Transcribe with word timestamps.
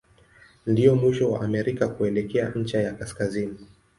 Ndio 0.67 0.95
mwisho 0.95 1.31
wa 1.31 1.41
Amerika 1.41 1.87
kuelekea 1.87 2.49
ncha 2.49 2.79
ya 2.81 2.93
kaskazini. 2.93 3.57